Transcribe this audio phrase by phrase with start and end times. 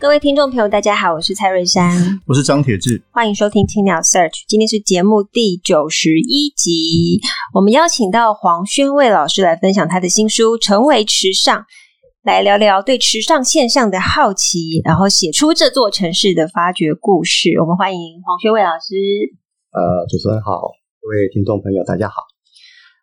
[0.00, 4.44] 各位听众朋友，大家好，我是蔡瑞珊，我是张铁志，欢迎收听青鸟 Search。
[4.48, 7.20] 今天是节目第九十一集，
[7.52, 11.54] 我们邀请到黄宣卫老师来分享他的新书《成为池上》，
[12.22, 17.50] 来聊聊对池上现象的好奇，然后写出这座城市的发掘故事。
[17.60, 18.96] 我们欢迎黄宣卫老师。
[19.70, 20.62] 呃，主持人好，
[21.02, 22.14] 各位听众朋友，大家好。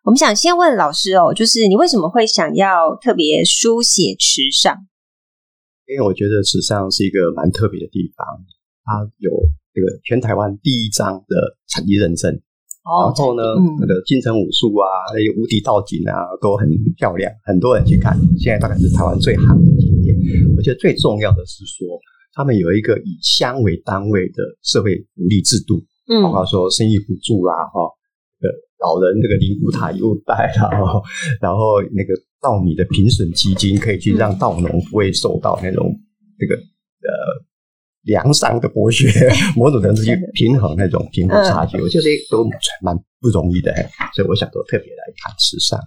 [0.02, 4.76] 我们想先问老师哦，就是你为什么会想要特别书写池上？
[5.88, 8.20] 因为我觉得池上是一个蛮特别的地方，
[8.84, 9.32] 它有
[9.72, 12.28] 这个全台湾第一张的产地认证，
[12.84, 14.84] 哦、然后呢，嗯、那个金城武术啊，
[15.16, 18.12] 那些无敌道景啊，都很漂亮，很多人去看。
[18.36, 20.14] 现在大概是台湾最夯的景点。
[20.58, 21.88] 我觉得最重要的是说，
[22.34, 25.80] 他们有一个以乡为单位的社会福利制度，
[26.12, 27.80] 嗯，包括说生育补助啦，哈，
[28.44, 28.46] 呃，
[28.84, 30.68] 老人这个灵骨塔优待啦，
[31.40, 32.12] 然后那个。
[32.40, 35.94] 稻米的评审基金可以去让稻农不会受到那种
[36.38, 37.44] 这个呃
[38.02, 39.08] 粮商的剥削，
[39.56, 42.48] 某种程度去平衡那种贫富差距，我觉得都
[42.82, 43.72] 蛮不容易的，
[44.14, 45.78] 所以我想都特别来谈池上。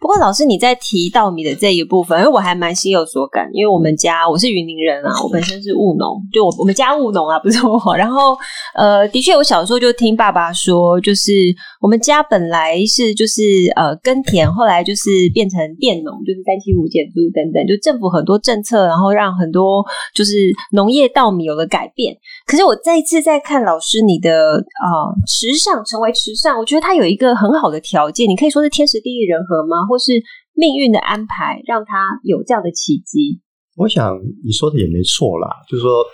[0.00, 7.96] 不过老师，你在提稻米的这一部分，因为我还蛮心有所感，因为我们家我是云林人啊， 我本身是务农，就我我们家务农啊，不是我。
[7.96, 8.36] 然后
[8.74, 11.32] 呃，的确，我小时候就听爸爸说，就是
[11.80, 13.42] 我们家本来是就是
[13.74, 22.16] 呃耕田，后来就是变成佃农，就是三七五减租等等，就政府很多政策，然后让很多就是农业稻米有了改变。
[22.46, 29.84] 可是我再一次在看老师你的啊、呃、时尚成为时尚，我觉得它有一个很好的条件，你可以说是天时地利人和吗？
[29.90, 30.12] 或是
[30.54, 33.42] 命运的安排，让他有这样的契机。
[33.74, 36.04] 我想你说的也没错啦，就是说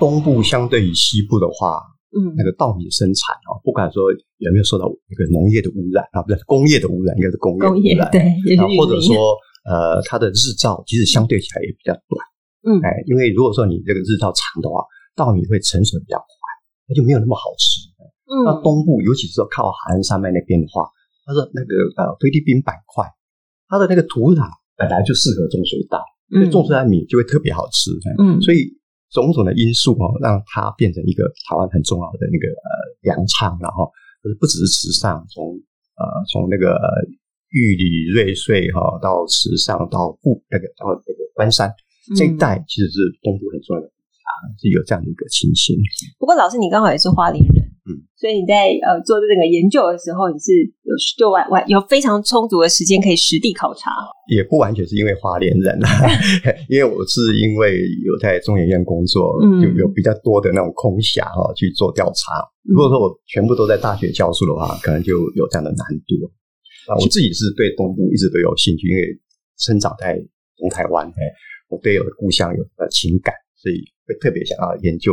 [0.00, 1.80] 东部相对于西部的话，
[2.18, 12.18] 嗯，那个稻米的生产啊，不管说有没有受到那个农业的污染啊，不是工业的污染，应该是工业工业，对，然后或者说呃，它的日照其实相对起来也比较短，
[12.66, 14.82] 嗯，哎，因为如果说你这个日照长的话，
[15.16, 16.36] 稻米会成熟比较快，
[16.86, 17.80] 它就没有那么好吃。
[18.28, 20.86] 嗯，那东部尤其是说靠海岸山脉那边的话。
[21.26, 23.02] 它的：“那个呃，菲律宾板块，
[23.66, 24.46] 它的那个土壤
[24.78, 25.98] 本来就适合种水稻，
[26.30, 27.90] 所以种出来米就会特别好吃。
[28.22, 28.70] 嗯，所以
[29.10, 32.70] 种种的因素哦，让它变成一个台湾很重要的那个呃
[33.02, 33.90] 粮仓，然后
[34.22, 35.50] 就是不只是池上，从
[35.98, 36.78] 呃从那个
[37.50, 41.74] 玉里瑞穗哈到池上到富那个到那个关山
[42.14, 43.90] 这一带，其实是东部很重要的
[44.26, 45.78] 啊，是有这样的一个情形。
[46.18, 50.50] 不过老师，你刚好也是花莲人。”嗯，所以你在呃做这个研究的时候，你是
[50.82, 53.92] 有就完完有非常充足的时间可以实地考察，
[54.26, 55.88] 也不完全是因为花莲人啊，
[56.68, 62.42] 因为我是因为有在中研院工作，嗯，就有比较多的那种空暇哈去做调查。
[62.64, 66.26] 如果说我全部都在大学教书的话，可能就有这样的难度。
[66.90, 69.02] 啊，我自己是对东部一直都有兴趣，因为
[69.58, 70.18] 生长在
[70.58, 71.22] 东台湾，哎，
[71.68, 75.12] 我对我的故乡有呃情感，所以会特别想要研究。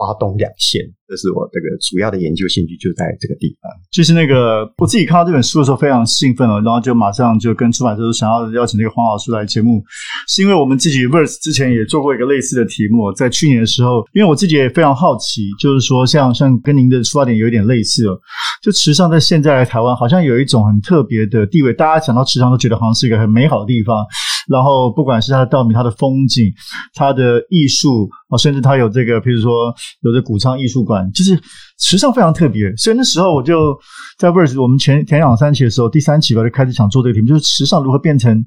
[0.00, 3.68] 花东两线，这是我这个主要的研究兴趣，就在这个地方。
[3.90, 9.82] 就是那个我自己看到这本书的时候非常兴奋了，然后就马上就跟出版社说想要邀请这个黄老师来节目，
[10.28, 18.16] 是因为我们自己 Verse 之前也做过一个类似的题目，在去年的时候，因为我自己也非常好奇，就是说像像跟您的出发点有点类似哦，
[18.62, 24.06] 就池上在现在的台湾好像有一种很特别的地位，大家讲到池上都觉得好像是一个很美好的地方。
[24.48, 26.52] 然后，不管是它的稻米、它的风景、
[26.94, 31.38] 它的艺术啊，甚至它有这个，比如说有着谷仓艺术馆，就是
[31.78, 32.74] 池上非常特别。
[32.76, 33.78] 所以那时候我就
[34.18, 38.42] 在 Verse，我们前前两三期的时候，第三期吧，就开始想做这个题目，就是池上如何变成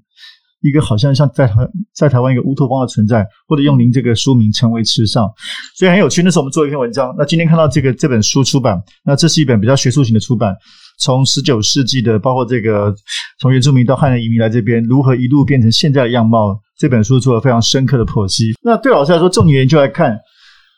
[0.61, 1.55] 一个好像像在台
[1.93, 5.29] 在台湾一个乌托邦的存在，或者用您这个书名成为池上，
[5.75, 6.23] 所以很有趣。
[6.23, 10.55] 那时候我们做一篇文章，那今天看到这个这本书出版，那这是一本比较学术型的出版。
[10.99, 12.93] 从十九世纪的，包括这个
[13.39, 16.59] 从原住民到汉人移民来这边，如何一路变成现在的样貌？
[16.77, 18.53] 这本书做了非常深刻的剖析。
[18.63, 20.17] 那对老师来说，重点研究来看，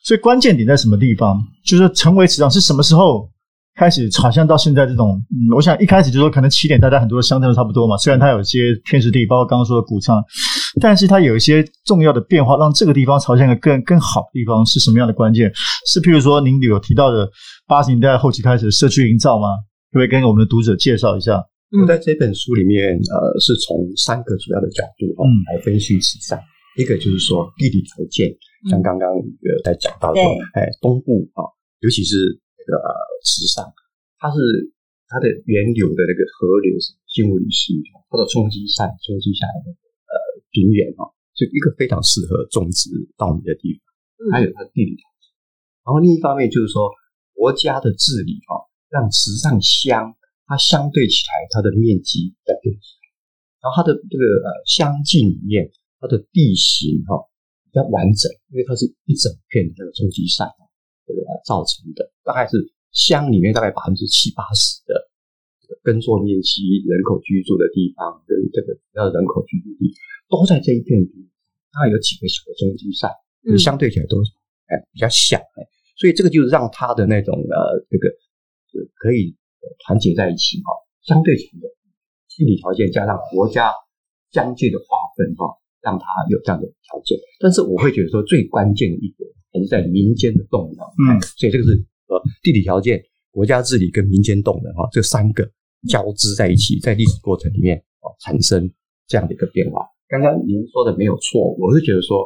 [0.03, 1.41] 所以关键点在什么地方？
[1.65, 3.29] 就是成为池上是什么时候
[3.75, 4.09] 开始？
[4.21, 7.95] 好像到现在这种，嗯，我想一开始就说可能起点大家很多的乡镇都差不多嘛。
[7.95, 10.21] 虽然它有些天时地利，包括刚刚说的谷仓，
[10.81, 15.49] 但是它有一些重要的变化，让这个地方朝向一个更更好的地方是什么样的关键？
[15.87, 17.29] 是譬如说您有提到的
[17.65, 19.47] 八十年代后期开始社区营造吗？
[19.93, 21.37] 可不可以跟我们的读者介绍一下？
[21.69, 26.41] 我在这本书里面，呃，是从三个主要的角度哦来分析慈善。
[26.81, 28.33] 一个就是说地理条件，
[28.73, 30.23] 像刚刚呃在讲到说，
[30.57, 31.45] 哎，东部啊，
[31.85, 32.17] 尤其是
[32.57, 32.89] 那个呃
[33.21, 33.61] 池上，
[34.17, 34.41] 它是
[35.05, 37.77] 它的源流的那个河流是新武里溪，
[38.09, 39.69] 它的冲积扇冲积下来的
[40.09, 40.13] 呃
[40.49, 45.29] 平原哦，就一个非常适合种植稻米的地方，还有它的地理条件。
[45.85, 46.89] 然后另一方面就是说，
[47.37, 48.62] 国家的治理啊，
[48.93, 50.13] 让池上乡
[50.45, 52.93] 它相对起来它的面积在变小。
[53.57, 55.65] 然后它的这个呃乡境里面，
[55.97, 57.17] 它的地形哈
[57.65, 60.45] 比较完整，因为它是一整片的这个冲积扇
[61.07, 62.59] 这个造成的，大概是
[62.91, 64.93] 乡里面大概百分之七八十的
[65.63, 69.89] 这个耕作面积、人口居住的地方跟这个主要人口居住地
[70.29, 71.31] 都在这一片地方，
[71.71, 73.09] 它有几个小的冲积扇，
[73.47, 74.19] 嗯，相对起来都
[74.67, 75.63] 哎比较小哎，
[75.95, 77.57] 所以这个就是让它的那种呃
[77.89, 78.11] 这个
[78.95, 79.35] 可以
[79.85, 80.71] 团结在一起哈，
[81.03, 81.67] 相对强的。
[82.35, 83.69] 地理条件加上国家
[84.31, 85.45] 疆界的划分，哈，
[85.85, 87.15] 让它有这样的条件。
[87.39, 90.81] 但是我会觉得说，最关键的一点还是在民间的动能。
[90.97, 91.77] 嗯，所以这个是
[92.07, 92.99] 呃地理条件、
[93.29, 95.47] 国家治理跟民间动能哈，这三个
[95.87, 98.67] 交织在一起，在历史过程里面哦产生
[99.05, 99.85] 这样的一个变化。
[100.09, 102.25] 刚刚您说的没有错，我是觉得说，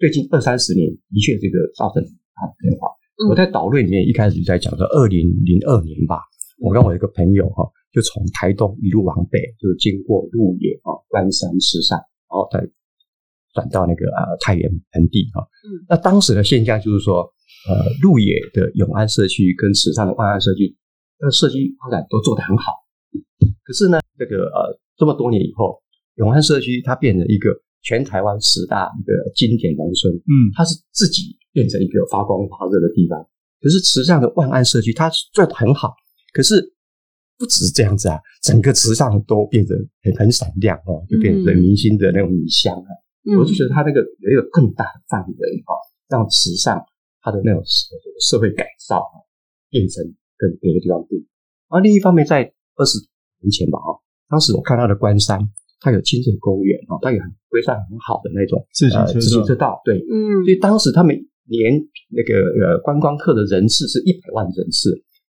[0.00, 2.88] 最近二三十年的确这个造成大的变化。
[3.28, 6.20] 我在导论里面一开始就在讲说，二零零二年吧，
[6.58, 7.64] 我跟我一个朋友哈。
[7.94, 12.58] 就从台东一路往北，就是经过鹿野啊、关山、池上，然后再
[13.54, 15.46] 转到那个呃太原盆地哈。
[15.62, 17.22] 嗯，那当时的现象就是说，
[17.70, 20.74] 呃，鹿野的永安社区跟池上的万安社区，
[21.20, 22.64] 那社区发展都做得很好。
[23.62, 25.80] 可是呢，这个呃这么多年以后，
[26.16, 27.50] 永安社区它变成一个
[27.84, 33.16] 全台湾十大一个经典农村，嗯，它是自己变成一个发光发热的地方。
[33.62, 35.94] 可是池上的万安社区，它做得很好，
[36.34, 36.74] 可是。
[37.36, 39.74] 不只是这样子啊，整个池上都变得
[40.04, 42.88] 很很闪亮哦，就变成明星的那种米香啊。
[43.26, 45.74] 嗯、我就觉得它那个有一个更大的范围哈，
[46.08, 46.80] 让池上
[47.20, 47.60] 它的那种
[48.20, 49.18] 社会改造啊，
[49.68, 50.04] 变成
[50.38, 51.26] 跟别的地方不一样。
[51.70, 52.98] 而另一方面，在二十
[53.42, 53.98] 年前吧哈，
[54.28, 55.40] 当时我看到的关山，
[55.80, 61.74] 它有亲子公园哦，它有很规范很好的那种自行车、呃、自行车道，对，嗯，所以当时他们连
[62.10, 64.90] 那个呃观光客的人次是一百万人次。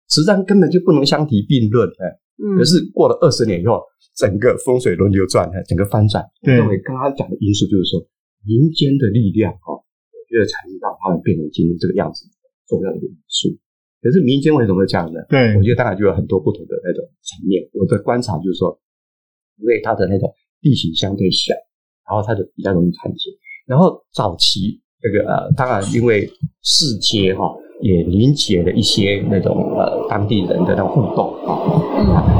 [0.09, 2.05] 实际上根本就不能相提并论，哎，
[2.57, 3.81] 可是过了二十年以后，
[4.15, 6.23] 整个风水轮流转，整个翻转。
[6.43, 7.97] 对，认为刚刚讲的因素就是说，
[8.45, 12.29] 民间的力量，哈，我觉得才能让他们变成今天这个样子
[12.67, 13.49] 重要的一个因素。
[14.03, 15.17] 可是民间为什么会这样呢？
[15.29, 17.63] 对，我觉得当然就有很多不同的那种层面。
[17.73, 18.77] 我的观察就是说，
[19.57, 20.29] 因为它的那种
[20.61, 21.55] 地形相对小，
[22.05, 23.31] 然后它就比较容易团结。
[23.65, 26.27] 然后早期这个呃，当然因为
[26.63, 27.43] 市街哈。
[27.81, 31.51] 也凝结了一些那种呃当地人的那种互动啊，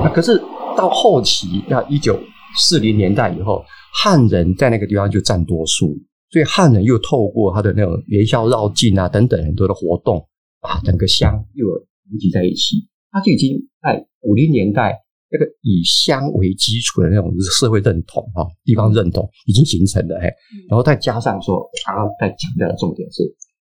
[0.06, 0.42] 嗯，可是
[0.78, 2.18] 到后期那一九
[2.56, 3.62] 四零年代以后，
[4.02, 5.98] 汉人在那个地方就占多数，
[6.30, 10.26] 所以汉人又透过他的那种元宵绕境啊等等很多的活动，
[10.62, 11.66] 啊，整个乡又
[12.10, 15.02] 凝集在一起，他就已经在五零年代
[15.34, 20.30] 那个以乡为基础的那种社会认同哈，地方认同已经形成了，嘿，
[20.70, 23.24] 然后再加上说刚刚在强调的重点是。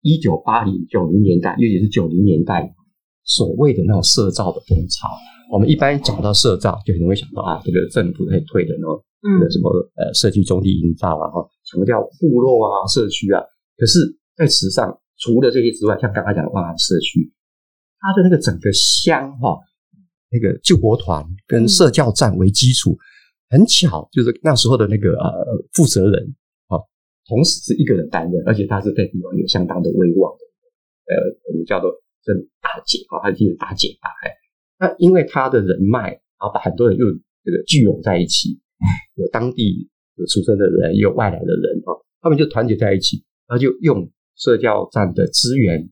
[0.00, 2.72] 一九八零九零年代，尤其是九零年代，
[3.25, 5.08] 所谓的那种社造的风潮，
[5.50, 8.94] 我们一般讲到社造，就很容易想到啊，这个政府在推的那种，
[9.26, 9.69] 嗯，什么
[9.99, 13.43] 呃社区中地营造啊，哈，强调部落啊、社区啊。
[13.77, 13.98] 可是，
[14.36, 14.86] 在池上，
[15.19, 17.32] 除了这些之外，像刚刚讲的万安社区，
[17.98, 19.58] 它的那个整个乡哈，
[20.31, 22.97] 那个救国团跟社教站为基础，
[23.51, 26.35] 很巧，就是那时候的那个呃负责人。
[27.29, 30.44] 同时是一个人担任，而且他是在地方有相当的威望的，
[31.13, 31.20] 呃，
[31.53, 31.93] 我们叫做
[32.25, 32.32] 这
[32.63, 34.08] 大姐啊，他就是大姐大。
[34.25, 34.32] 哎，
[34.79, 37.05] 那因为他的人脉，然后把很多人又
[37.44, 38.58] 这个聚拢在一起，
[39.17, 41.93] 有当地有出生的人，也有外来的人啊，
[42.23, 45.87] 他们就团结在一起，然后就用社教站的资源，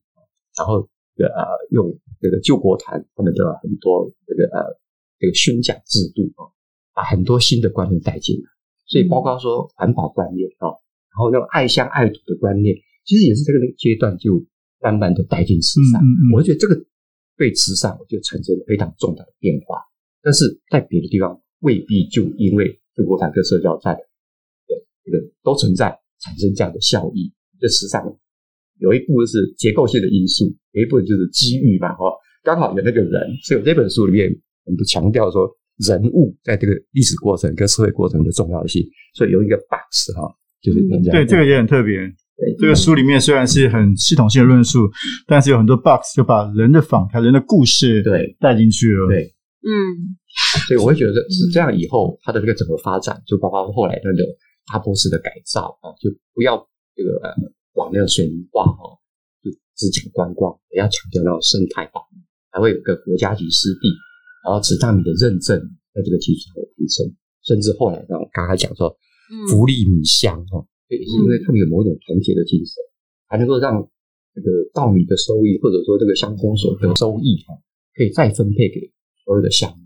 [0.56, 0.88] 然后
[1.18, 1.28] 呃
[1.68, 1.86] 用
[2.26, 4.74] 这个救国团他们的很多这个呃
[5.20, 6.50] 这个宣讲制度啊，
[6.92, 8.50] 把很多新的观念带进来，
[8.86, 10.74] 所以包括说环保观念啊。
[11.14, 14.44] 然后那种爱乡爱土的观念，其实也是这个阶段就
[14.80, 16.02] 慢慢的带进慈善。
[16.02, 16.74] 嗯嗯、我觉得这个
[17.36, 19.78] 对池上就产生了非常重大的变化，
[20.20, 23.96] 但是在别的地方未必就因为救国团跟社交站，
[24.66, 27.32] 对这个都存在产生这样的效益。
[27.60, 28.04] 这池上
[28.78, 33.22] 有一部分是结构性的因素，有一部分就是机遇嘛，哈，刚好有那个人。
[33.44, 34.30] 所以这本书里面
[34.64, 35.48] 我们都强调说
[35.86, 38.82] 人物在这个历史过程跟社会过程的重要性，
[39.14, 40.34] 所以有一个 box 哈。
[40.62, 40.80] 就是
[41.12, 41.96] 对，这个也很特别。
[42.58, 44.90] 这个书里面虽然是很系统性的论述，
[45.26, 49.06] 但是有很多 box 就把人的访谈、人的故事对带进去了。
[49.06, 49.70] 对，嗯，
[50.66, 51.76] 所以我会觉得是这样。
[51.76, 54.24] 以后它的这个整个发展，就包括后来那个
[54.72, 56.56] 大波斯的改造啊，就不要
[56.96, 57.30] 这个呃
[57.76, 58.98] 往那个水泥化哦，
[59.44, 62.18] 就只讲观光，也要强调那种生态保育，
[62.50, 63.92] 还会有个国家级湿地，
[64.44, 65.60] 然后池大米的认证
[65.92, 67.06] 在这个基础上的提升，
[67.44, 68.90] 甚至后来呢，刚才讲说
[69.48, 72.74] 福利米香哦，也，是因为他们有某种团结的精神，
[73.28, 73.76] 还能够让
[74.34, 77.54] 这个稻米的收益或者说这个乡公所的收益哈，
[77.94, 78.92] 可以再分配给
[79.24, 79.84] 所有的项目。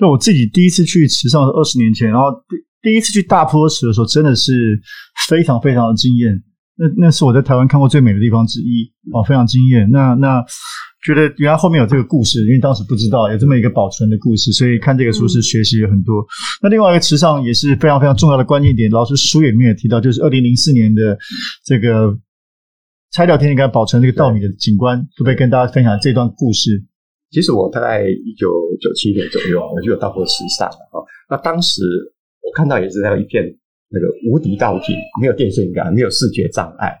[0.00, 4.80] 那我自己第一次去池上是二十年前，然后第第一次去大坡池的时候，真的是
[5.28, 6.40] 非常非常的惊艳。
[6.78, 9.90] 那那是我在台湾看过最美的地方之一哦，非常惊艳。
[9.90, 10.44] 那那
[11.04, 16.24] 觉得原来后面有这个故事，因为当时不知道有这么一个保存的故事，所以看这个书是学习了很多。
[16.62, 21.18] 那另外一个池上也是非常非常重要的关键点，老师书里面也提到，就是二零零四年的
[21.64, 22.16] 这个
[23.12, 26.84] 拆掉天井盖保存这个稻米的景观，可不可以跟大家分享这段故事？
[27.30, 28.48] 其实我大概一九
[28.80, 31.04] 九七年左右啊，我就有到过池上了哈。
[31.28, 31.82] 那当时
[32.42, 33.44] 我看到也是那一片
[33.90, 36.92] 那个无敌道具，没有电线杆，没有视觉障碍。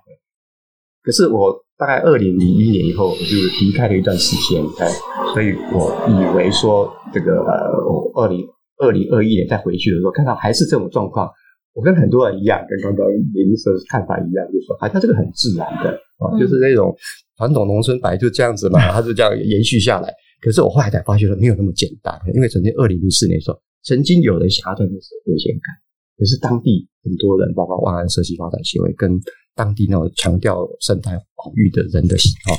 [1.02, 4.88] 可是我大概二零零一年以后，我就离开了一段时间，哎，
[5.32, 8.46] 所以我以为说这个呃，我二零
[8.78, 11.30] 二零二一年再回去的时候，看到还是这种状况，
[11.74, 16.94] 我跟很多人一样，跟刚刚林医生看法一样，就是说，哎，它这个很自然的啊，就是那种。
[17.38, 20.12] 传统农村本来就这样子嘛， 它就这样延续下来。
[20.42, 22.12] 可是我后来才发现说，没有那么简单。
[22.34, 25.70] 因为曾经二零零四年的时候，曾经有人想要在那时候电线杆，
[26.18, 29.18] 可是当地很多人，包括万安社区发展协会跟
[29.54, 32.58] 当地那种强调生态保育的人的喜好，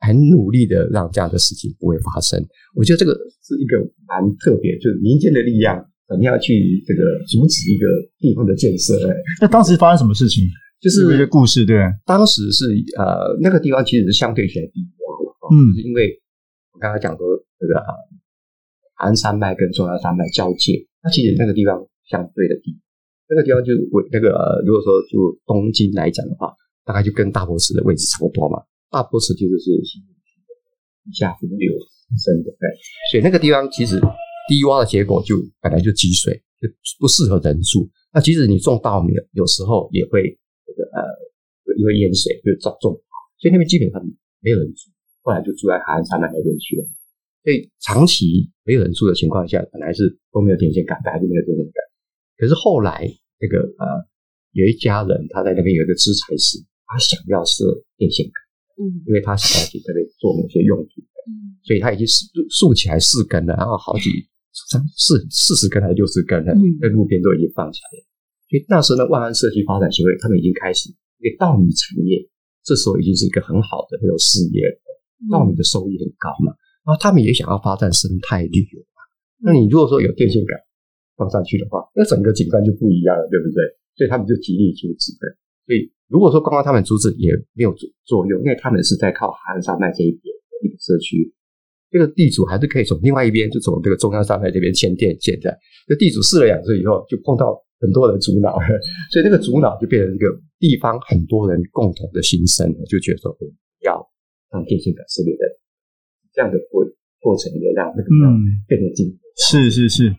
[0.00, 2.42] 很努力的让这样的事情不会发生。
[2.74, 3.12] 我觉得这个
[3.44, 3.76] 是一个
[4.08, 5.76] 蛮特别，就是民间的力量，
[6.08, 7.86] 怎么样去这个阻止一个
[8.18, 8.98] 地方的建设？
[9.40, 10.44] 那当时发生什么事情？
[10.80, 11.76] 就是一些故事，对。
[12.04, 12.66] 当时是
[12.98, 16.10] 呃，那个地方其实是相对比较低洼的，嗯，就是因为
[16.72, 17.24] 我刚才讲说
[17.60, 21.78] 这个海岸山脉跟中央山脉交界，那其实那个地方
[22.12, 22.76] 相对的低，
[23.32, 26.52] 那个地方就为那个，如果说就东京来讲的话，
[26.84, 28.60] 大概就跟大坡池的位置差不多嘛。
[28.92, 31.72] 大坡池其实是地下伏流
[32.20, 32.68] 深的，对，
[33.10, 33.96] 所以那个地方其实
[34.52, 36.68] 低洼的结果就本来就积水，就
[37.00, 37.88] 不适合人住。
[38.12, 40.20] 那即使你种稻米，有时候也会
[40.68, 40.84] 这个。
[40.92, 41.00] 呃，
[41.78, 42.92] 因为淹水就造种，
[43.40, 44.02] 所以那边基本上
[44.44, 44.90] 没有人住，
[45.22, 46.84] 后来就住在海岸山脉那边去了。
[47.42, 51.80] 所以长期没有人住的情况下，本来是都没有电线杆，本来就没有电线杆。
[52.38, 53.06] 可是后来
[53.40, 53.86] 那个呃，
[54.52, 57.64] 有一家人他在那边有一个资财师，他想要设
[57.96, 58.36] 电线杆，
[58.78, 64.10] 嗯，因为他想要去那边做某些用途，嗯，所以他已经竖竖起来四根了，然后好几
[64.70, 68.04] 三四四十根还是六十根了，在路边都已经放起来了。
[68.50, 72.20] 所以那时候呢，万安社区发展协会他们已经开始，因为稻米产业
[72.62, 74.76] 这时候已经是一个很好的那种事业了，
[75.30, 76.52] 稻米的收益很高嘛。
[76.84, 79.00] 然后他们也想要发展生态旅游嘛。
[79.38, 80.58] 那你如果说有电线杆
[81.16, 83.62] 放上去的话，那整个景观就不一样了，对不对？
[83.96, 85.28] 所以他们就极力阻止的。
[85.66, 91.32] 所以如果说刚刚他们阻止也没有作用，因为他们是在靠海岸山脉这一边的一个社区，
[91.90, 95.56] 这个地主还是可以从另外一边就从这个中央山脉这边牵电线的。
[95.86, 97.62] 这地主试了两次以后，就碰到。
[97.82, 98.56] 很多人阻挠，
[99.10, 100.28] 所以那个阻挠就变成一个
[100.60, 103.36] 地方很多人共同的心声，就觉得说
[103.80, 103.98] 要
[104.52, 105.42] 让电线杆设立的
[106.32, 106.86] 这样的过
[107.18, 108.08] 过程，也让那个
[108.68, 109.18] 变得进步。
[109.34, 110.14] 是是是。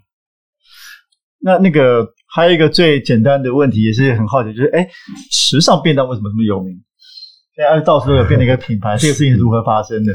[1.43, 4.88] 那那个还有一个最简单的问题，也是很好奇，就是哎，
[5.29, 6.73] 时尚便当为什么这么有名？
[7.53, 10.13] 现在到处都有变成一个品牌，这个事情是如何发生的？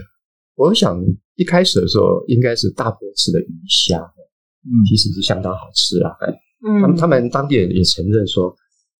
[0.56, 0.98] 我想
[1.36, 6.10] 一开始的时候，应该是大坡吃的鱼虾，嗯，其实是相当好吃啊。
[6.66, 8.52] 嗯，他们他们当地人也承认说，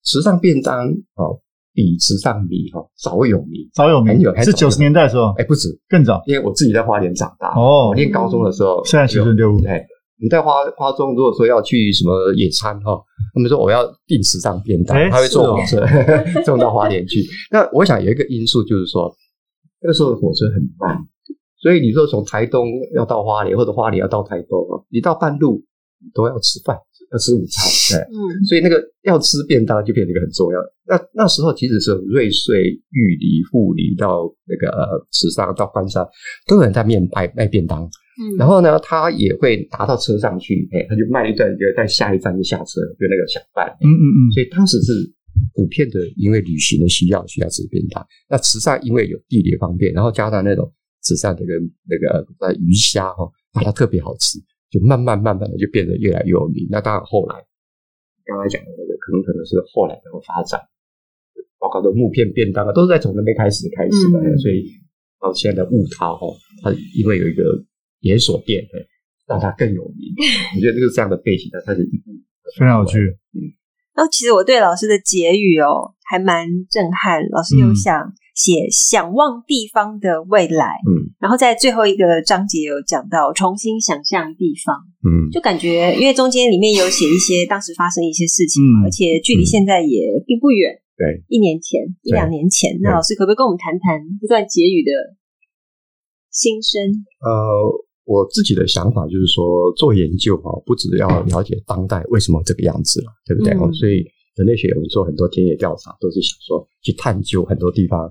[0.05, 1.41] 时尚便当哦，
[1.73, 5.69] 比时尚米哈早有名，早有名，很有是九十年代的时候，哎，不止。
[5.89, 9.85] 更早，因为我自己在花莲长大哦，我念高中的时候，现在学生就对，
[10.21, 13.01] 你在花花中如果说要去什么野餐哈，
[13.35, 15.87] 他们说我要订池上便当，他会坐火车
[16.45, 17.25] 送 到花莲去。
[17.51, 19.15] 那我想有一个因素就是说，
[19.81, 20.99] 那个时候的火车很慢，
[21.63, 24.59] 所以你说从台东要到花莲，或者花莲要到台东，
[24.91, 25.65] 你到半路
[26.01, 26.77] 你都要吃饭。
[27.11, 30.61] 要吃午餐，对，嗯，所以那个要吃便当就变成一个很重要。
[30.87, 32.61] 那那时候其实是瑞穗、
[32.91, 34.69] 玉里、富里到那个
[35.11, 36.07] 池上到关山，
[36.47, 37.89] 都有人在面卖卖便当。
[38.19, 43.67] 嗯，然后呢，他也会拿到车上去，哎，他就卖一段，就在下一站就下车，就那个小贩。
[43.81, 44.21] 嗯嗯嗯。
[44.35, 44.93] 所以当时是
[45.55, 48.05] 普遍的，因为旅行的需要，需要吃便当。
[48.29, 50.73] 那慈善因为有地理方便，然后加上那种
[51.03, 51.53] 慈善这个
[51.89, 54.39] 那个呃鱼虾哈，它特别好吃。
[54.71, 56.69] 就慢慢慢慢的就变得越来越有名。
[56.69, 57.37] 那当然后来
[58.27, 60.61] 刚才讲的那个，可能可能是后来的发展，
[61.59, 64.21] 包括的木片便当啊，都是在从那边开始开始的。
[64.21, 64.69] 嗯、所以
[65.19, 66.27] 到现在的雾涛哈，
[66.63, 67.43] 它因为有一个
[68.01, 68.63] 连锁店，
[69.27, 70.15] 让它更有名。
[70.57, 72.13] 我觉得就是这样的背景，它开始一步
[72.59, 72.99] 非常有趣。
[73.35, 73.55] 嗯。
[73.95, 77.21] 然后其实我对老师的结语哦，还蛮震撼。
[77.35, 92.79] 老师有想写“想望地方的未来”，嗯，然后在最后一个章节有讲到重新想象地方，嗯，就感觉因为中间里面有写一些当时发生一些事情，嗯、而且距离现在也并不远，对，一年前、一两年前。
[92.81, 95.19] 那老师可不可以跟我们谈谈这段结语的
[96.31, 96.81] 心声？
[97.19, 97.88] 呃。
[98.09, 103.53] 我自己的想法就是说，做研究哈，不只要了解当代为什么这个样子了，对不对？
[103.53, 104.01] 嗯、所以
[104.35, 108.11] 人类学我们做很多田野调查，都是想说去探究很多地方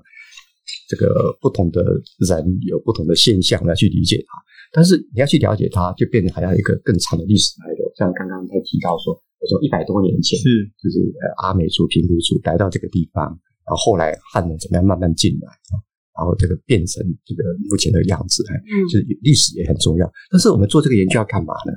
[0.88, 1.82] 这个不同的
[2.30, 2.30] 人
[2.68, 4.38] 有不同的现象来去理解它。
[4.72, 7.92] 但是你要去了解它，就变成还要一个更长的历史脉络。
[7.98, 10.46] 像刚刚他提到说，我说一百多年前是
[10.78, 13.26] 就是呃阿美族、平埔族来到这个地方，
[13.66, 15.82] 然后后来汉人怎么样慢慢进来啊。
[16.18, 18.58] 然后这个变成这个目前的样子，嗯，
[18.90, 20.12] 就是历史也很重要。
[20.32, 21.72] 但是我们做这个研究要干嘛呢？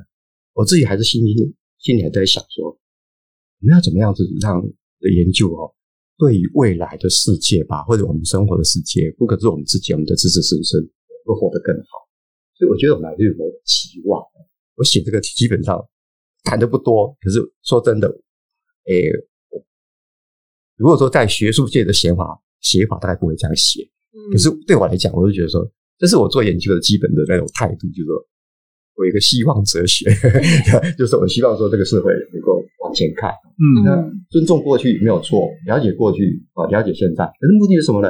[0.53, 1.35] 我自己还是心里
[1.77, 4.59] 心里还在想说，我们要怎么样子让
[5.15, 5.71] 研究哦，
[6.17, 10.83] 对于未来的世界吧，或者我们生活的世界，不可是我们自己，我们的子子孙孙
[11.25, 12.09] 会活得更好。
[12.57, 13.33] 所以我觉得我们还是有
[13.63, 14.21] 期望。
[14.75, 15.79] 我写这个基本上
[16.43, 18.07] 谈的不多，可是说真的，
[18.87, 19.09] 诶，
[20.75, 23.87] 如果说在学术界的写法写法，大概不会这样写。
[24.31, 25.61] 可是对我来讲，我就觉得说，
[25.97, 28.15] 这是我做研究的基本的那种态度，就是说
[28.97, 30.05] 我有一个希望哲学，
[30.99, 38.09] 就是我希望说这个社会能够往前看，嗯，那尊重过去没有错，了解过去啊，了解现在，可是目的是什么呢？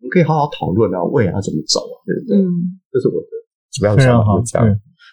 [0.00, 2.38] 我们可以好好讨论啊，未来要怎么走啊，对不对？
[2.38, 2.50] 嗯，
[2.90, 3.28] 这是我的
[3.72, 4.42] 主要想法。
[4.44, 4.68] 这样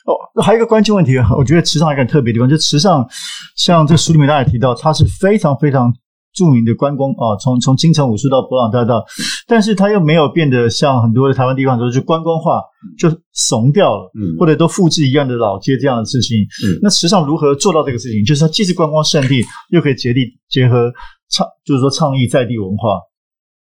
[0.05, 3.08] 哦，还有一个关键问题，我觉得池上一个很特别的地方，就池上
[3.55, 5.94] 像这书里面大家也提到，它是非常非常。
[6.36, 9.04] 著名的观光啊，从从京城武术到博朗大道，
[9.48, 12.62] 但是它又没有变得像很多的台湾地方说就观光化，
[13.00, 16.38] 就怂掉了，嗯，或者都复制一样的老街这样的事情。
[16.39, 18.24] 嗯，那实际上如何做到这个事情？
[18.25, 20.92] 就是它既是观光圣地，又可以结地结合
[21.30, 23.00] 倡，就是说倡议在地文化。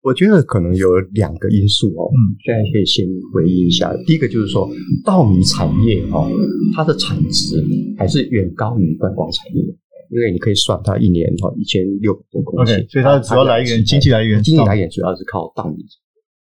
[0.01, 3.93] 我觉得可能有两个因素哦，嗯，现在可以先回忆一下。
[4.07, 4.69] 第一个就是说，
[5.05, 6.31] 稻米产业哦，
[6.75, 7.63] 它的产值
[7.99, 9.63] 还是远高于观光产业。
[10.11, 15.85] 因为你可以算它一年哈一千六百多公顷，所以它的主要来源经济来源，经济来源主要是靠稻米。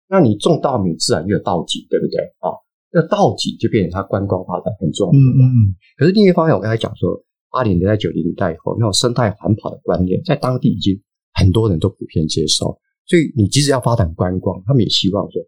[0.09, 2.49] 那你种稻米，自然就有稻井，对不对啊？
[2.91, 5.19] 那稻井就变成它观光发展很重要的。
[5.19, 5.59] 嗯嗯嗯。
[5.99, 10.99] 可是另一方面，我刚才讲说，八零年代、九零年代以后，那种生态环保的观念，在当地已经
[11.35, 12.81] 很多人都普遍接受。
[13.07, 15.43] 所以你即使要发展观光，他们也希望说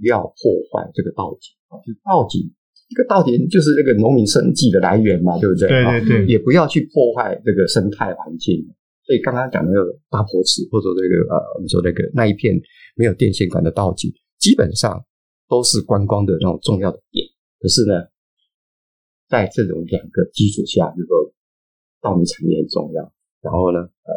[0.00, 2.50] 不要破坏这个稻井啊，就是稻井。
[2.90, 5.68] 一个稻田就是那个农民生计的来源嘛，对不对？
[5.68, 8.66] 对对对，也不要去破坏这个生态环境。
[9.06, 12.54] 所以刚刚讲的那个大坡池，或者这个呃，我们说那个那一片
[12.96, 15.04] 没有电线杆的稻井，基本上
[15.48, 17.24] 都是观光的那种重要的点。
[17.60, 17.94] 可是呢，
[19.28, 21.32] 在这种两个基础下，就是说
[22.02, 24.10] 稻米产业很重要，然后呢，呃，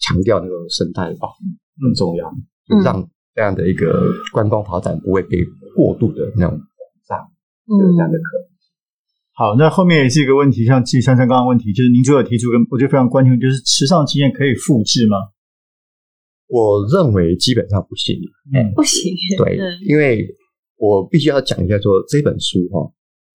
[0.00, 1.36] 强调那个生态保护
[1.80, 2.28] 很重要，
[2.68, 5.38] 嗯、让这样的一个观光发展不会被
[5.74, 6.60] 过度的那种。
[7.76, 8.48] 有这样的可能。
[9.34, 15.16] 好，那后面也是一个问题，像季珊珊刚刚问题，就是您最后提出跟我觉得非常关键，就是时尚经验可以复制吗？
[16.48, 18.16] 我认为基本上不行。
[18.52, 19.14] 嗯，不行。
[19.36, 20.26] 对，因为
[20.76, 22.82] 我必须要讲一下，说这本书哈，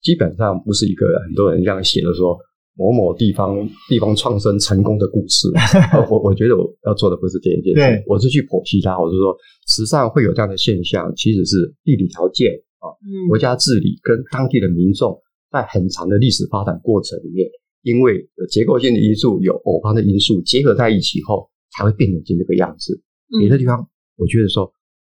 [0.02, 2.38] 基本上不是一个很多人这样写的，说
[2.76, 3.56] 某某地方
[3.88, 5.48] 地方创生成功的故事。
[6.12, 9.00] 我我觉得我要做的不是这一件事，我是去剖析它。
[9.00, 9.34] 我是说，
[9.68, 12.52] 时尚会有这样的现象，其实是地理条件。
[12.84, 12.92] 啊，
[13.30, 15.16] 国家治理跟当地的民众
[15.50, 17.48] 在很长的历史发展过程里面，
[17.82, 23.02] 因为有结构性的因素，有偶发的因素结合在一起后，才会变成这个样子。
[23.40, 24.68] 别的地方，我觉得说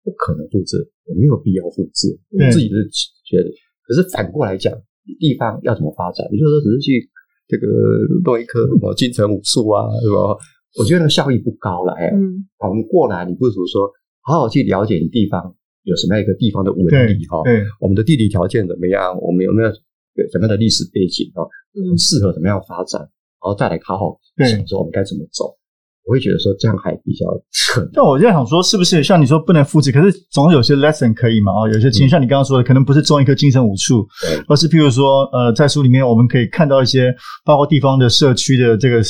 [0.05, 0.77] 不可能复制，
[1.09, 2.21] 也没有必要复制。
[2.31, 2.85] 我自己是
[3.25, 3.49] 觉得，
[3.83, 4.73] 可是反过来讲，
[5.19, 6.27] 地方要怎么发展？
[6.31, 7.09] 你就说只是去
[7.49, 7.67] 这个
[8.25, 10.39] 弄一棵什么金城武术啊，什么？
[10.79, 11.93] 我觉得那个效益不高了。
[11.95, 13.91] 哎，嗯，反过来，你不如说
[14.23, 15.57] 好好去了解你地方。
[15.85, 17.41] 有什么样一个地方的纹理哈？
[17.45, 19.17] 对，我们的地理条件怎么样？
[19.21, 19.69] 我们有没有
[20.33, 21.45] 什么样的历史背景啊？
[21.77, 23.01] 嗯，适合怎么样发展？
[23.01, 25.53] 然后再来好好想说我们该怎么走。
[26.07, 27.25] 我会觉得说这样还比较
[27.73, 27.89] 可。
[27.93, 29.91] 但我就在想说，是不是像你说不能复制？
[29.93, 31.53] 可是总有些 lesson 可以嘛？
[31.53, 34.07] 哦，有些其实像你刚刚说的，可能不是种一棵精神武树，
[34.49, 39.03] 而是譬如说，呃，在书里面我们可以看到一些包括地方的社区的这个。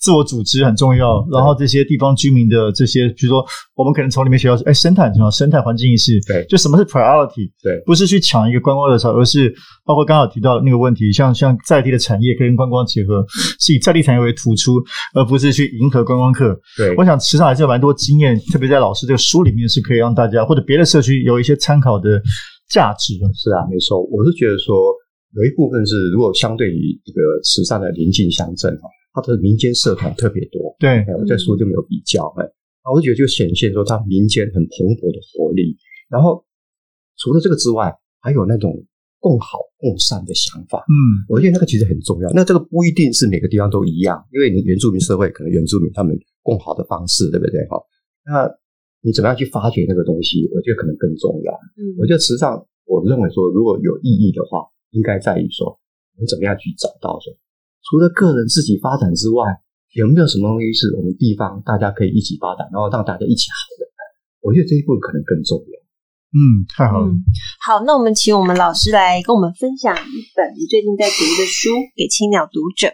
[0.00, 3.44] 自我组织很重要，然后这些地方居民的这些，比如说
[3.76, 13.22] 我们可能从里面学到，哎，生态很重要，生态环境意识，对，就什么是 priority，对，不是去抢一个观光热潮，而是包括刚好提到的那个问题，像像在地的产业可以跟观光结合，
[13.60, 14.82] 是以在地产业为突出，
[15.14, 16.58] 而不是去迎合观光客。
[16.78, 22.18] 对，我想池上还是有蛮多经验，特别在老师这个书里面是可以让大家或者别的社区有一些参考的
[22.70, 23.28] 价值的。
[23.34, 24.74] 是啊，没错，我是觉得说
[25.36, 28.88] 有一部分是如果相对于这个慈善的邻近乡镇哈。
[29.12, 30.74] 它的民间社团特别多。
[30.78, 32.26] 对，我在书就没有比较。
[32.38, 32.44] 哎，
[32.90, 35.76] 我就觉得就显现说它民间很蓬勃的活力。
[36.08, 36.44] 然后
[37.18, 38.72] 除了这个之外，还有那种
[39.18, 40.78] 共好共善的想法。
[40.88, 42.30] 嗯，我觉得那个其实很重要。
[42.34, 47.60] 那这个不一定是每个地方都一样，因为你原住民社会可能原住民他们共好的方式，对不对？
[47.68, 47.76] 哈，
[48.24, 48.50] 那
[49.02, 50.48] 你怎么样去发掘那个东西？
[50.54, 51.52] 我觉得可能更重要。
[51.76, 52.54] 嗯，我觉得实际上
[52.86, 57.32] 我认为说，如果有意义的话，应该在于说我们怎么样去找到说，
[57.88, 59.44] 除了个人自己发展之外，
[59.94, 63.86] 有没有什么东西是我们地方大家可以一起发展，然后让大家一起好的？
[64.42, 65.74] 我觉得这一步可能更重要。
[66.30, 67.08] 嗯，太好了。
[67.08, 67.18] 嗯，
[67.66, 72.88] 好，那我们请我们老师来跟我们分享一本你最近在读的书，给青鸟读者。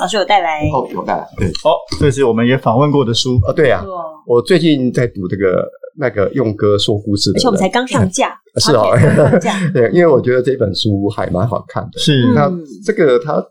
[0.00, 1.28] 老师有带来哦，有带来。
[1.36, 3.86] 对，哦，这是我们也访问过的书哦，对呀，啊，
[4.26, 5.62] 我最近在读这个
[5.96, 8.92] 那个用歌说故事的，而且我们才刚上架，是哦，
[9.72, 11.98] 对，因为我觉得这本书还蛮好看的。
[11.98, 12.50] 是，那
[12.84, 13.44] 这个他。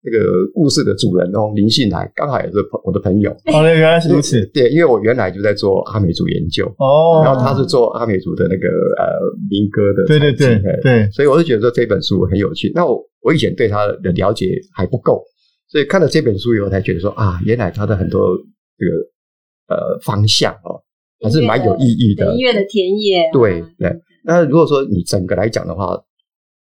[0.00, 0.18] 这个
[0.54, 3.32] 故事的主人哦，林信来刚好也是朋我的朋友。
[3.52, 4.46] 哦，原来是如此。
[4.54, 9.18] 对，因为我原来就在做阿美族研究哦，然后他是做阿美族的那个呃
[9.50, 10.06] 民歌的。
[10.06, 11.10] 对对对对。
[11.10, 12.70] 所以我就觉得说这本书很有趣。
[12.76, 15.20] 那我我以前对他的了解还不够，
[15.68, 18.38] 所以看了这本书以后才觉得说啊，原来他的很多
[18.78, 20.80] 这个呃方向哦，
[21.20, 22.32] 还是蛮有意义的。
[22.34, 23.28] 音乐的田野。
[23.32, 23.90] 对对。
[24.28, 26.04] 那如果说你整个来讲的话。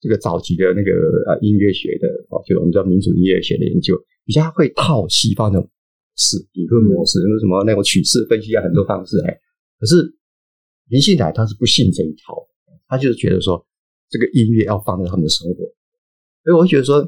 [0.02, 0.92] 这个早期的那个
[1.26, 5.58] 呃音乐学的哦，就我们叫民族音乐学的研究，比较会套西方的
[6.16, 9.34] 式理论模式，那什么那种曲式分析啊，很多方式哎。
[9.80, 10.14] 可是
[10.90, 12.36] 林信来他是不信这一套，
[12.88, 13.66] 他就是觉得说
[14.10, 15.56] 这个音乐要放在他们的生活，
[16.44, 17.02] 所以我觉得说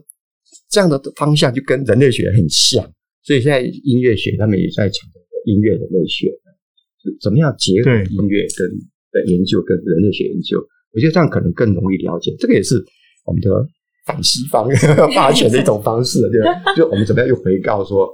[0.72, 2.82] 这样的方向就跟人类学很像，
[3.22, 5.06] 所以现在音乐学他们也在讲
[5.46, 6.32] 音乐人类学，
[7.04, 8.72] 就怎么样结合音乐跟
[9.12, 10.58] 的研究跟人类学研究。
[10.94, 12.84] 我觉得这样可能更容易了解，这个也是
[13.26, 13.50] 我们的
[14.06, 14.68] 反西方
[15.14, 16.74] 霸权的一种方式，对吧？
[16.76, 18.08] 就我们怎么样又回告说，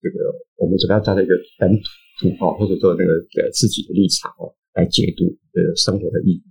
[0.00, 0.16] 这个
[0.56, 1.72] 我们怎么样站在一个本
[2.20, 6.42] 土哦，或者说那个呃自己的立场哦，来解读呃生活的意义。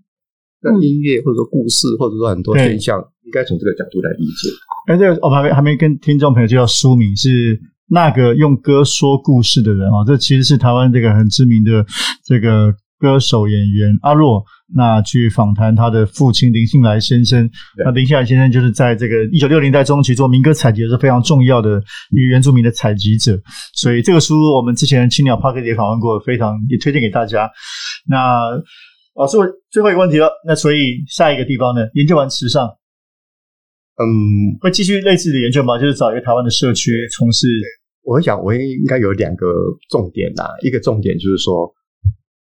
[0.62, 4.50] 那音乐或者说故事，或者说很多现象，应该从这个角度来理解。
[4.88, 7.58] 哎，这个我们还没还没跟听众朋友介绍书名是
[7.88, 11.86] 那个用歌说故事的人哦，这其实是台湾这个很知名的
[12.26, 14.44] 这个歌手演员阿洛。
[14.76, 17.50] 那去访谈他的父亲林信来先生。
[17.84, 21.82] 那林信来先生就是在这个一九六零代中期做民歌采集是非常重要的
[22.12, 23.36] 一个原住民的采集者。
[23.74, 27.50] 所以这个书我们之前青鸟 Podcast 也访问过，非常也推荐给大家。
[28.08, 28.52] 那
[29.16, 30.30] 老师，我最后一个问题了。
[30.46, 31.82] 那所以下一个地方呢？
[31.96, 32.68] 研究完池上，
[33.98, 35.80] 嗯，会继续类似的研究吗？
[35.80, 37.48] 就是找一个台湾的社区从事。
[38.04, 39.48] 我想我应该有两个
[39.90, 40.48] 重点啦。
[40.62, 41.70] 一个重点就是说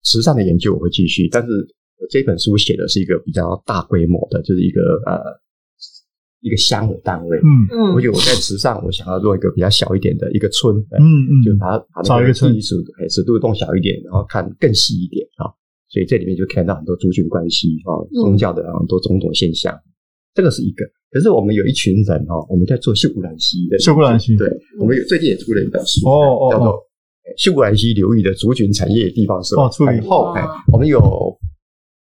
[0.03, 1.49] 池上的研究我会继续，但是。
[2.09, 5.23] 这本书写的是一个比较大规模的，就是一个呃
[6.41, 7.37] 一个乡的单位。
[7.37, 10.75] 嗯嗯，我觉得我在时尚，我想要做一个比较小一点的一个村。
[10.75, 12.75] 嗯嗯，就把它把那个地处
[13.07, 15.47] 尺度动小一点，然后看更细一点啊。
[15.87, 19.73] 所以这里面就看到很多族群关系啊，宗教的很多种种现象。
[20.33, 20.83] 这个是一个。
[21.09, 24.35] 可是我们有一群人哈，我们在做秀姑兰溪的秀姑兰溪。
[24.35, 26.73] 对，我们有最近也出了一本书哦哦，叫做
[27.38, 29.63] 《秀姑峦溪流域的族群产业地方社会》。
[29.65, 30.99] 哦，出了以后，哎，我们有。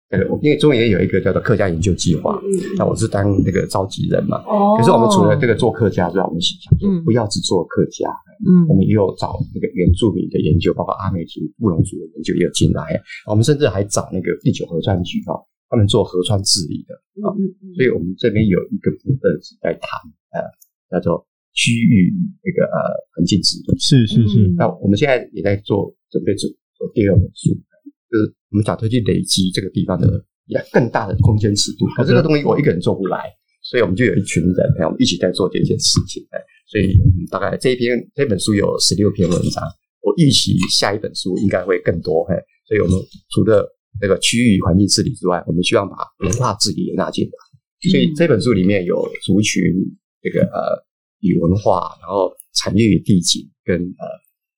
[0.10, 2.40] 呃，因为中研院有一个叫做客家研究计划，
[2.78, 4.40] 那我是当那个召集人嘛。
[4.48, 4.80] 哦。
[4.80, 8.08] 可是我们除了这个做客家之外，我们想说不要只做客家，
[8.48, 12.98] 嗯，我们也有找那个原住民的研究，包括阿美族、布农族的研究也有进来。
[13.28, 15.36] 我们甚至还找那个第九合川局哈，
[15.68, 17.76] 他们做河川治理的嗯。
[17.76, 20.00] 所以我们这边有一个部分是在谈
[20.32, 20.40] 呃，
[20.90, 21.28] 叫做
[21.58, 22.14] 区域
[22.46, 22.78] 那个呃
[23.18, 23.66] 环境治理。
[23.82, 24.54] 是是是。
[24.56, 27.50] 那我们现在也在做准备做做第二本书。
[28.08, 30.08] 就是我们打算去累积这个地方的
[30.72, 33.20] 更大的空间尺度，可这个东西我一个人做不来，
[33.62, 36.24] 所以我们就有一群人，我们一起在做这件事情。
[36.72, 36.96] 所以
[37.30, 39.62] 大概这一篇这本书有十六篇文章，
[40.00, 42.26] 我预期下一本书应该会更多。
[42.66, 42.98] 所以我们
[43.30, 43.68] 除了
[44.02, 47.92] 那个区域环境治理之外，我们希望把文化治理也纳进来。
[47.92, 49.62] 所以这本书里面有族群
[50.22, 50.80] 这个呃
[51.20, 54.06] 与文化，然后产业与地景跟呃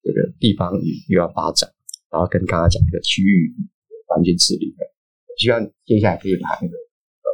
[0.04, 1.70] 这个地方与地方发展。
[2.12, 3.54] 然后跟刚刚讲那个区域
[4.08, 4.84] 环境治理的，
[5.38, 6.74] 希望接下来可以把那个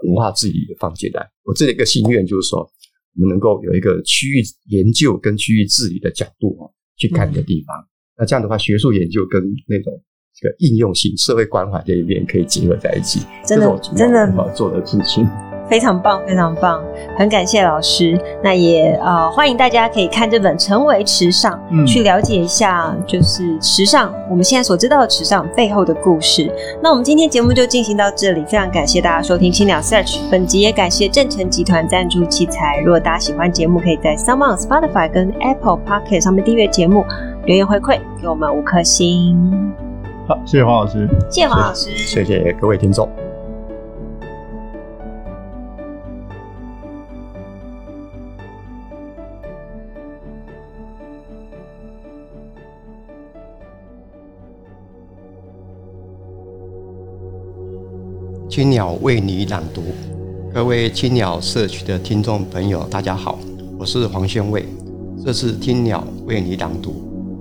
[0.05, 1.25] 文化治理放进来。
[1.45, 7.73] 我这里一个心愿就是说，我们能够有一个区域研究跟区域治理的角度啊，去看一个地方。
[8.17, 9.93] 那这样的话，学术研究跟那种
[10.33, 13.21] 这个应用性、社会关怀这一面可以结合在一起。
[13.45, 15.25] 真的，真的做的事情。
[15.69, 16.81] 非常棒，非常棒，
[17.17, 18.19] 很感谢老师。
[18.43, 26.51] 那也呃欢迎大家可以看这本《成为池上》，嗯，去了解一下就是池上我们现在所知道的池上背后的故事。
[26.81, 30.19] 那我们今天节目就进行到这里，非常感谢大家收听青鸟 Search。
[30.29, 32.79] 本集也感谢正成集团赞助器材。
[32.85, 37.03] 如果大家喜欢节目，可以在 SoundOn、Spotify 跟 Apple Pocket 上面订阅节目，
[37.45, 39.73] 留言回馈给我们五颗星。
[40.27, 43.07] 好，谢谢黄老师，谢谢黄老师，谢谢各位听众。
[58.55, 59.83] 青鸟为你朗读，
[60.53, 63.37] 各位青鸟社区的听众朋友，大家好，
[63.77, 64.65] 我是黄宣卫。
[65.25, 66.93] 这次青鸟为你朗读，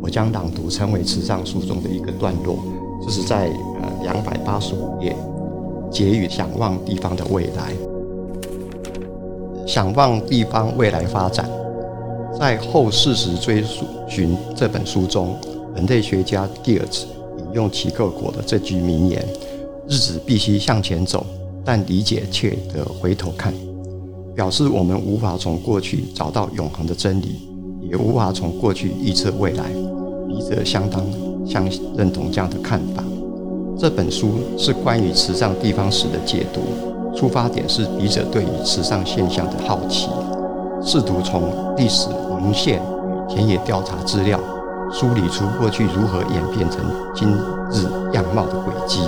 [0.03, 2.59] 我将朗读成为池上书中的一个段落，
[3.01, 3.47] 这是在
[3.81, 5.15] 呃两百八十五页，
[5.89, 7.73] 结语想望地方的未来。
[9.65, 11.49] 想望地方未来发展，
[12.37, 13.63] 在后事实追
[14.09, 15.37] 寻这本书中，
[15.77, 17.07] 人类学家蒂尔兹
[17.39, 19.25] 引用齐克果的这句名言。
[19.89, 21.25] 日子必须向前走，
[21.65, 23.53] 但理解却得回头看，
[24.35, 27.49] 表示我们无法从过去找到永恒的真理，
[27.91, 29.65] 也无法从过去预测未来。
[30.27, 31.05] 笔者相当
[31.47, 33.05] 相认同这样的看法。
[33.79, 36.61] 这本书是关于池上地方史的解读，
[37.15, 40.09] 出发点是笔者对于池上现象的好奇，
[40.83, 44.41] 试图从历史文献与田野调查资料，
[44.91, 46.81] 梳理出过去如何演变成
[47.15, 47.29] 今
[47.71, 49.01] 日样貌的轨迹。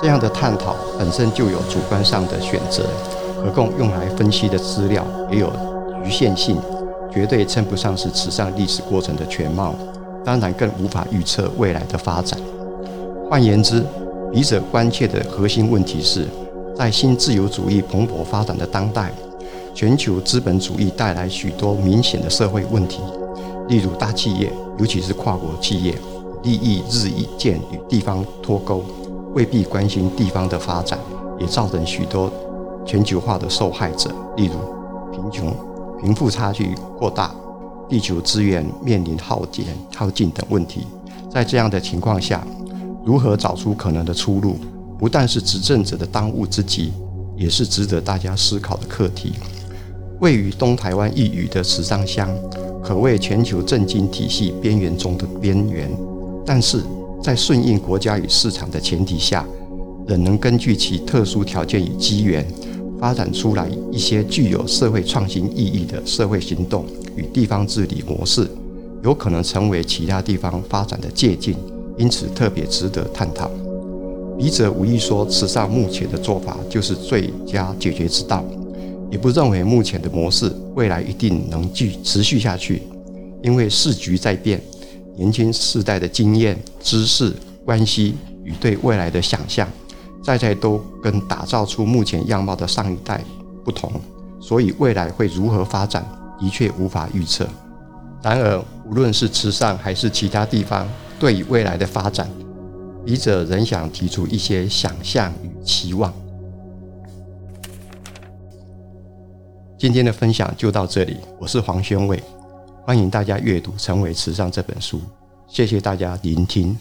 [0.00, 2.84] 这样的探讨本身就有主观上的选择，
[3.42, 5.50] 何况用来分析的资料也有
[6.04, 6.56] 局限性，
[7.12, 9.74] 绝对称不上是池上历史过程的全貌，
[10.24, 12.38] 当然更无法预测未来的发展。
[13.28, 13.84] 换言之，
[14.32, 16.26] 笔者关切的核心问题是，
[16.76, 19.12] 在新自由主义蓬勃发展的当代，
[19.74, 23.00] 全球资本主义带来许多明显的社会问题，
[23.66, 25.92] 例如大企业，尤其是跨国企业，
[26.44, 28.84] 利益日益渐与地方脱钩。
[29.38, 30.98] 未必关心地方的发展，
[31.38, 32.28] 也造成许多
[32.84, 35.54] 全球化的受害者，例如贫穷、
[36.02, 37.32] 贫富差距过大、
[37.88, 39.62] 地球资源面临耗竭、
[39.94, 40.88] 耗尽等问题。
[41.30, 42.44] 在这样的情况下，
[43.04, 44.56] 如何找出可能的出路，
[44.98, 46.92] 不但是执政者的当务之急，
[47.36, 49.34] 也是值得大家思考的课题。
[50.18, 52.28] 位于东台湾一隅的池上乡，
[52.82, 55.88] 可谓全球政经体系边缘中的边缘，
[56.44, 56.82] 但是。
[57.22, 59.44] 在顺应国家与市场的前提下，
[60.06, 62.46] 仍能根据其特殊条件与机缘，
[62.98, 66.84] 发展出来一些具有社会创新意义的社会行动
[67.16, 68.48] 与地方治理模式，
[69.02, 71.54] 有可能成为其他地方发展的借鉴，
[71.96, 73.50] 因此特别值得探讨。
[74.38, 78.44] 笔者无意说池上目前的做法就是最佳解决之道，
[79.10, 82.82] 也不认为目前的模式未来一定能继持续下去，
[83.42, 84.62] 因为时局在变。
[85.18, 89.68] 年轻世代的经验、知识、关系与对未来的想象，
[90.22, 93.20] 在在都跟打造出目前样貌的上一代
[93.64, 93.90] 不同，
[94.40, 96.06] 所以未来会如何发展，
[96.38, 97.48] 的确无法预测。
[98.22, 102.30] 然而，无论是慈善还是其他地方，对于未来的发展，
[103.04, 106.12] 笔者仍想提出一些想象与期望。
[109.76, 112.22] 今天的分享就到这里，我是黄宣伟。
[112.88, 114.98] 欢迎大家阅读《成为池上》这本书，
[115.46, 116.74] 谢谢大家聆听。